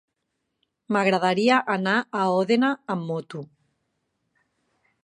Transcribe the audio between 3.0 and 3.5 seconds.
moto.